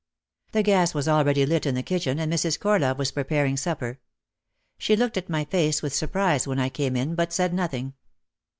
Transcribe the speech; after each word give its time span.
The 0.53 0.63
gas 0.63 0.95
was 0.95 1.07
already 1.07 1.45
lit 1.45 1.67
in 1.67 1.75
the 1.75 1.83
kitchen 1.83 2.17
and 2.17 2.33
Mrs. 2.33 2.59
Cor 2.59 2.79
love 2.79 2.97
was 2.97 3.11
preparing 3.11 3.55
supper. 3.55 3.99
She 4.79 4.95
looked 4.95 5.15
at 5.15 5.29
my 5.29 5.45
face 5.45 5.83
with 5.83 5.93
surprise 5.93 6.47
when 6.47 6.57
I 6.57 6.69
came 6.69 6.95
in 6.95 7.13
but 7.13 7.31
said 7.31 7.53
nothing. 7.53 7.93